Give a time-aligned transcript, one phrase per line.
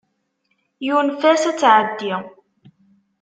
[0.85, 2.13] Yunef-as ad tɛeddi.